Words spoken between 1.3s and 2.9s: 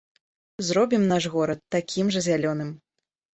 горад такім жа зялёным!